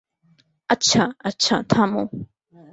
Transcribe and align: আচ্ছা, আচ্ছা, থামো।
আচ্ছা, 0.69 1.03
আচ্ছা, 1.23 1.55
থামো। 1.69 2.03